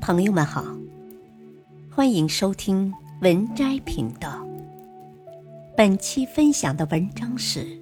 [0.00, 0.64] 朋友们好，
[1.90, 4.44] 欢迎收听文摘频道。
[5.76, 7.78] 本期分享的文章是：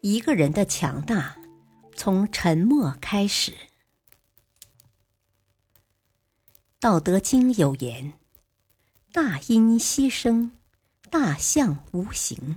[0.00, 1.36] 一个人的强大
[1.94, 3.52] 从沉默开始。
[6.80, 8.14] 《道德经》有言
[9.12, 10.52] ：“大音希声，
[11.10, 12.56] 大象无形。”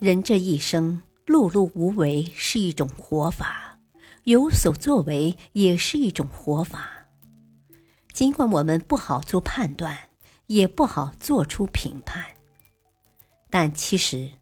[0.00, 3.67] 人这一生碌碌无为是一种活法。
[4.28, 7.08] 有所作为也是一种活法。
[8.12, 10.10] 尽管我们不好做判断，
[10.48, 12.22] 也不好做出评判，
[13.48, 14.32] 但其实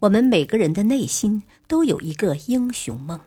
[0.00, 3.20] 我们每个人的内心都有一个英雄梦，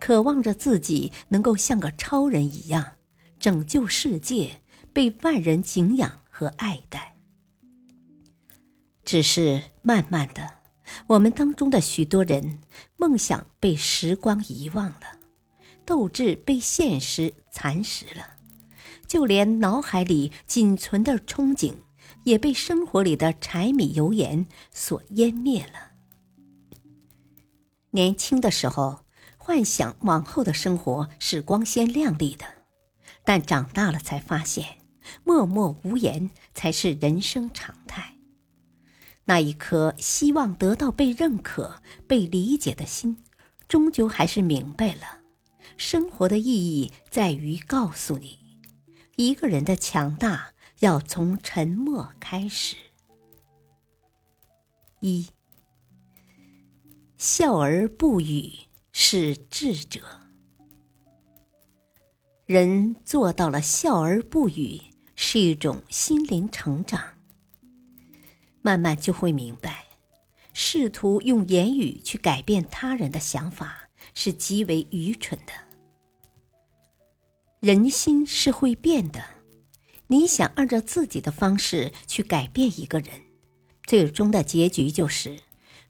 [0.00, 2.94] 渴望着自己能够像个超人一样
[3.38, 7.14] 拯救世界，被万人敬仰和爱戴。
[9.04, 10.54] 只是慢慢的，
[11.06, 12.58] 我们当中的许多人
[12.96, 15.15] 梦想被时光遗忘了。
[15.86, 18.34] 斗志被现实蚕食了，
[19.06, 21.76] 就连脑海里仅存的憧憬，
[22.24, 25.92] 也被生活里的柴米油盐所湮灭了。
[27.92, 29.04] 年轻的时候，
[29.38, 32.44] 幻想往后的生活是光鲜亮丽的，
[33.24, 34.78] 但长大了才发现，
[35.22, 38.16] 默默无言才是人生常态。
[39.26, 43.16] 那一颗希望得到被认可、被理解的心，
[43.66, 45.20] 终究还是明白了。
[45.76, 48.38] 生活的意义在于告诉你，
[49.16, 52.76] 一个人的强大要从沉默开始。
[55.00, 55.28] 一，
[57.18, 58.52] 笑而不语
[58.92, 60.00] 是智者。
[62.46, 64.80] 人做到了笑而不语，
[65.14, 67.02] 是一种心灵成长。
[68.62, 69.84] 慢慢就会明白，
[70.52, 75.65] 试图用言语去改变他人的想法是极为愚蠢的。
[77.66, 79.24] 人心是会变的，
[80.06, 83.10] 你想按照自己的方式去改变一个人，
[83.82, 85.40] 最终的结局就是，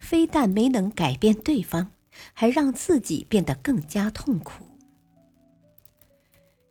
[0.01, 1.93] 非但没能改变对方，
[2.33, 4.65] 还让自己变得更加痛苦。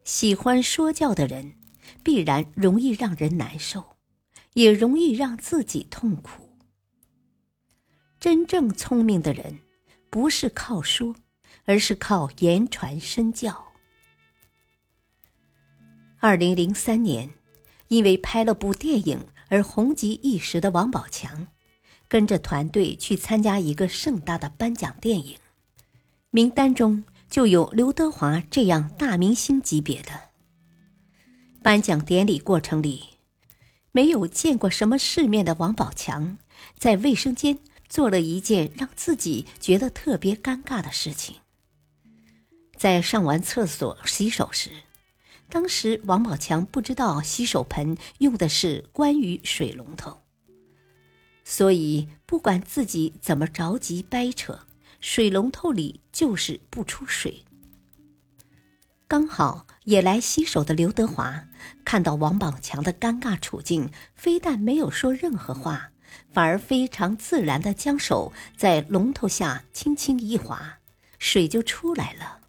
[0.04, 1.54] 喜欢说教的人，
[2.02, 3.98] 必然容易让人难受，
[4.54, 6.50] 也容易让自己痛苦。
[8.20, 9.60] 真正聪明的人，
[10.10, 11.16] 不是靠说，
[11.66, 13.64] 而是靠言传身教。
[16.28, 17.36] 二零零三年，
[17.88, 21.46] 因为拍了部电影而红极一时的王宝强，
[22.08, 25.38] 跟着团队去参加一个盛大的颁奖电影，
[26.32, 30.32] 名单中就有刘德华这样大明星级别的。
[31.62, 33.04] 颁奖典礼过程里，
[33.92, 36.40] 没有见过什么世面的王宝强，
[36.80, 41.36] 在卫生间做了一件让自己觉得特别尴尬的事情。
[42.76, 44.85] 在上完厕所洗手时。
[45.50, 50.22] 当时王宝强不知道洗手盆用的是关于水龙头，
[51.44, 54.62] 所以不管自己怎么着急掰扯，
[55.00, 57.44] 水龙头里就是不出水。
[59.08, 61.46] 刚好也来洗手的刘德华
[61.86, 65.92] 看到王宝强的尴尬处境，非但没有说任何话，
[66.34, 70.80] 反而非常自然的将手在龙头下轻轻一划，
[71.20, 72.42] 水就出来了。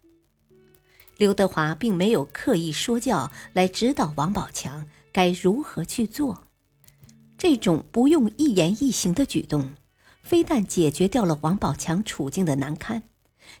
[1.17, 6.47] 刘德华并没有刻意说教来指导王宝强该如何去做，
[7.37, 9.73] 这种不用一言一行的举动，
[10.21, 13.01] 非但解决掉了王宝强处境的难堪，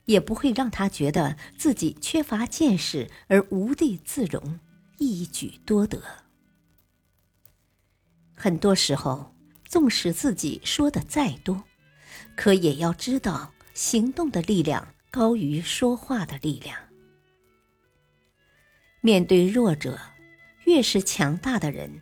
[0.05, 4.59] 也不会让他觉得自己缺乏见识而无地自容，
[4.99, 5.99] 一举多得。
[8.35, 9.33] 很多时候，
[9.67, 11.63] 纵使自己说的再多，
[12.35, 16.77] 可也要知道，行动的力量高于说话的力量。
[19.07, 19.97] 面对弱者，
[20.65, 22.01] 越是强大的人，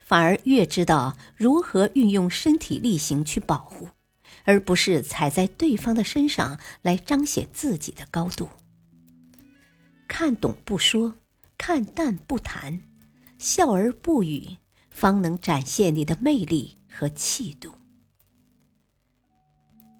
[0.00, 3.90] 反而越知道如何运用身体力行去保护，
[4.44, 8.48] 而不是踩在对方的身上来彰显自己的高度。
[10.08, 11.16] 看懂不说，
[11.58, 12.80] 看淡不谈，
[13.36, 14.56] 笑而不语，
[14.88, 17.74] 方能展现你的魅力和气度。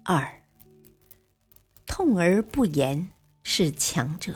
[0.03, 0.41] 二，
[1.85, 3.09] 痛而不言
[3.43, 4.35] 是强者。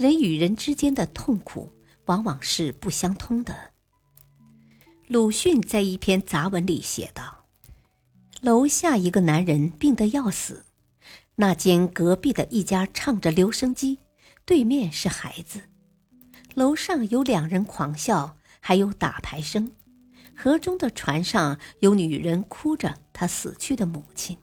[0.00, 1.70] 人与人之间的痛苦
[2.06, 3.72] 往往是不相通的。
[5.08, 7.44] 鲁迅在一篇杂文里写道
[8.40, 10.64] ：“楼下一个男人病得要死，
[11.34, 13.98] 那间隔壁的一家唱着留声机，
[14.46, 15.64] 对面是孩子，
[16.54, 19.70] 楼上有两人狂笑，还有打牌声，
[20.34, 24.38] 河中的船上有女人哭着她死去的母亲。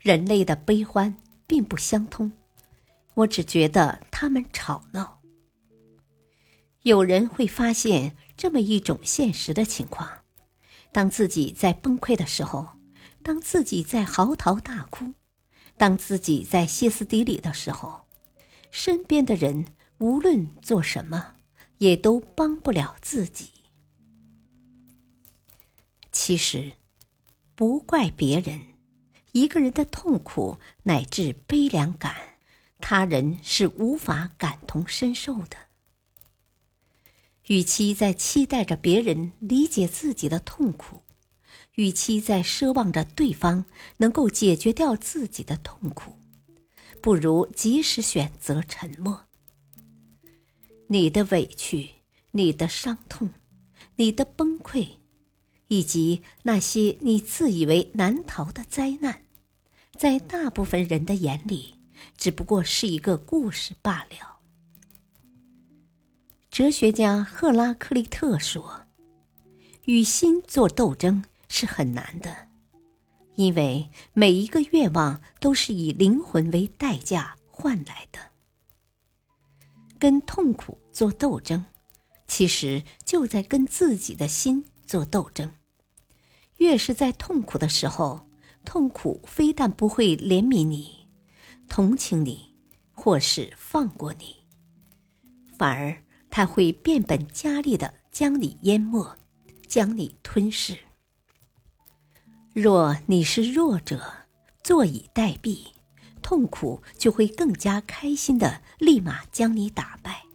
[0.00, 1.16] 人类的悲欢
[1.46, 2.30] 并不相通。”
[3.14, 5.20] 我只觉得他们吵闹。
[6.82, 10.24] 有人会发现这么一种现实的情况：
[10.90, 12.70] 当自己在崩溃的时候，
[13.22, 15.12] 当自己在嚎啕大哭，
[15.76, 18.06] 当自己在歇斯底里的时候，
[18.70, 19.66] 身边的人
[19.98, 21.34] 无论做什么，
[21.78, 23.50] 也都帮不了自己。
[26.10, 26.72] 其实，
[27.54, 28.60] 不怪别人。
[29.32, 32.14] 一个人的痛苦乃至悲凉感，
[32.94, 35.56] 他人是无法感同身受的。
[37.46, 41.00] 与其在期待着别人理解自己的痛苦，
[41.76, 43.64] 与其在奢望着对方
[43.96, 46.18] 能够解决掉自己的痛苦，
[47.00, 49.24] 不如及时选择沉默。
[50.88, 51.92] 你的委屈，
[52.32, 53.30] 你的伤痛，
[53.96, 54.86] 你的崩溃。
[55.68, 59.22] 以及那些你自以为难逃的灾难，
[59.96, 61.76] 在大部分人的眼里，
[62.16, 64.38] 只不过是一个故事罢了。
[66.50, 68.86] 哲学家赫拉克利特说
[69.86, 72.48] ：“与心做斗争是很难的，
[73.36, 78.18] 因为每一个愿望都是以灵魂为代价换来的。
[79.98, 81.64] 跟痛苦做斗争，
[82.26, 85.52] 其实就在跟自己的心做斗争。”
[86.58, 88.28] 越是在痛苦的时候，
[88.64, 91.01] 痛苦非但不会怜悯你、
[91.68, 92.54] 同情你，
[92.92, 94.36] 或是放过你，
[95.58, 99.16] 反而他会变本加厉的将你淹没，
[99.66, 100.78] 将你吞噬。
[102.52, 104.26] 若你是弱者，
[104.62, 105.66] 坐以待毙，
[106.20, 110.26] 痛苦就会更加开心的立马将你打败；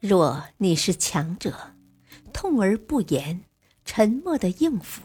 [0.00, 1.74] 若你是强者，
[2.32, 3.44] 痛而不言。
[3.90, 5.00] 沉默的应付，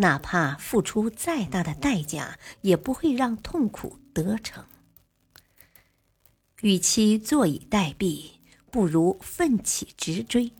[0.00, 4.64] 哪怕付出再大的代价，也不会让痛苦得逞。
[6.62, 8.30] 与其坐以待毙，
[8.70, 10.52] 不如奋起直追。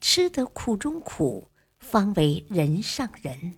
[0.00, 1.48] 吃得苦中苦，
[1.78, 3.54] 方为人上人。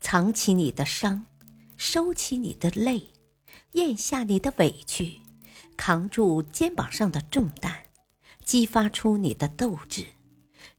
[0.00, 1.26] 藏起你的伤，
[1.76, 3.10] 收起你的泪，
[3.72, 5.20] 咽下你的委屈，
[5.76, 7.86] 扛住肩膀上的重担，
[8.44, 10.06] 激发出你的斗志。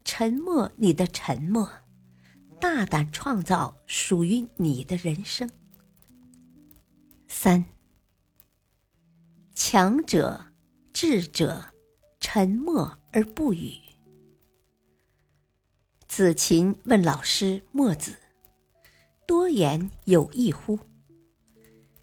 [0.05, 1.69] 沉默，你的沉默，
[2.63, 5.51] 大胆创造属于你的人生。
[7.27, 7.65] 三，
[9.53, 10.45] 强者、
[10.93, 11.73] 智者，
[12.21, 13.73] 沉默而不语。
[16.07, 18.15] 子禽问老师墨子
[19.27, 20.79] ：“多言有益乎？”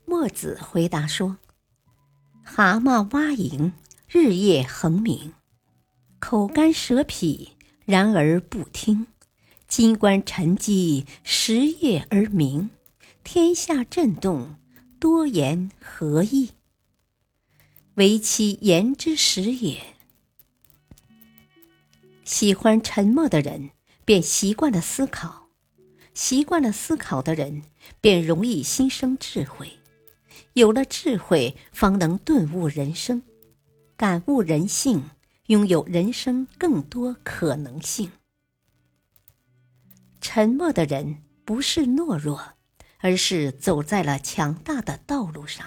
[0.05, 1.39] 墨子回答说
[2.45, 3.73] ：“蛤蟆蛙蝇，
[4.07, 5.33] 日夜恒鸣，
[6.19, 9.07] 口干舌疲。”然而不听，
[9.71, 12.71] 金冠沉积，时夜而鸣，
[13.23, 14.57] 天下震动，
[14.99, 16.51] 多言何益？
[17.95, 19.81] 唯其言之实也。
[22.25, 23.71] 喜欢沉默的人，
[24.05, 25.49] 便习惯了思考；
[26.15, 27.63] 习惯了思考的人，
[28.01, 29.79] 便容易心生智慧。
[30.55, 33.23] 有了智慧，方能顿悟人生，
[33.97, 35.05] 感悟人性。
[35.47, 38.13] 拥有人生更多可能性。
[40.21, 42.55] 沉默的人不是懦弱，
[42.99, 45.67] 而是走在了强大的道路上。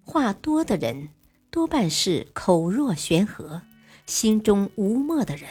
[0.00, 1.10] 话多的人
[1.50, 3.62] 多半是口若悬河、
[4.06, 5.48] 心中无墨的人，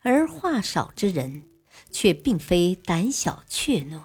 [0.00, 1.44] 而话少之人
[1.90, 4.00] 却并非胆小怯懦，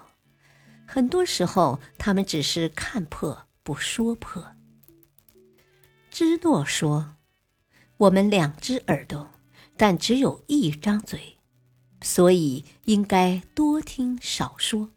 [0.85, 4.55] 很多时候他们只是看破不说破。
[6.11, 7.13] 芝诺说。
[8.01, 9.31] 我们两只耳朵，
[9.75, 11.36] 但只有一张嘴，
[12.01, 14.89] 所以应该多听少说。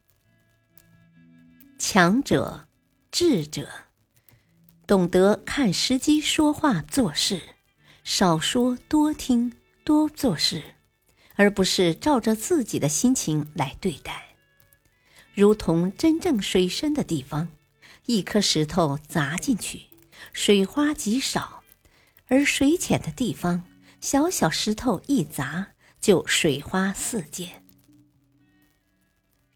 [1.78, 2.68] 强者、
[3.10, 3.68] 智者，
[4.86, 7.40] 懂得看时机说话做事，
[8.04, 9.52] 少说多听
[9.84, 10.62] 多做事，
[11.36, 14.36] 而不是照着自己的心情来对待。
[15.32, 17.48] 如同真正水深的地方，
[18.06, 19.86] 一颗石头砸进去，
[20.32, 21.62] 水花极少。
[22.26, 23.64] 而水浅的地方，
[24.00, 25.68] 小小石头一砸，
[26.00, 27.62] 就水花四溅。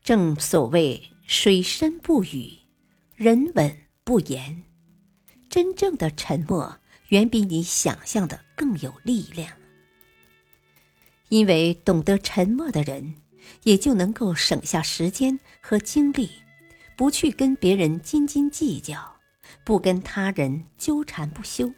[0.02, 2.58] 正所谓“水深不语，
[3.14, 4.64] 人稳不言”。
[5.48, 9.50] 真正的沉默，远比你想象的更有力量。
[11.30, 13.14] 因为懂得沉默的人，
[13.62, 16.28] 也就能够省下时间和精力，
[16.96, 19.16] 不去跟别人斤斤计较，
[19.64, 21.72] 不跟他人纠缠不休。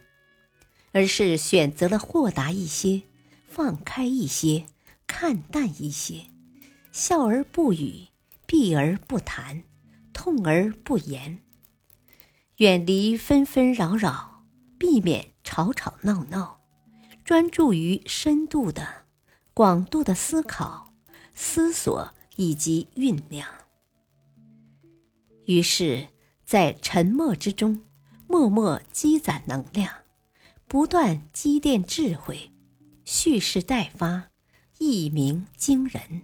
[0.91, 3.03] 而是选择了豁达一些，
[3.47, 4.65] 放开一些，
[5.07, 6.25] 看淡一些，
[6.91, 8.07] 笑而不语，
[8.45, 9.63] 避而不谈，
[10.13, 11.39] 痛而不言，
[12.57, 14.43] 远离纷纷扰扰，
[14.77, 16.59] 避免吵吵闹闹，
[17.23, 19.05] 专注于深度的、
[19.53, 20.93] 广度的思考、
[21.33, 23.47] 思索以及酝酿。
[25.45, 26.09] 于是，
[26.45, 27.81] 在沉默之中，
[28.27, 29.93] 默默积攒能量，
[30.67, 32.51] 不断积淀智慧，
[33.09, 34.27] 蓄势待发，
[34.79, 36.23] 一鸣惊人。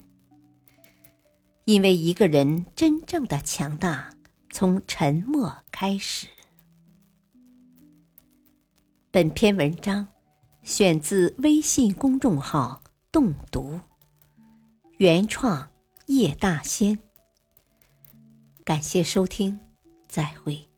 [1.63, 4.13] 因为一个人真正的强大，
[4.49, 6.27] 从沉默开始。
[9.11, 10.05] 本篇文章
[10.63, 13.79] 选自微信公众号“洞读”，
[14.99, 15.71] 原创
[16.07, 16.99] 叶大仙。
[18.65, 19.57] 感谢收听，
[20.09, 20.72] 再会。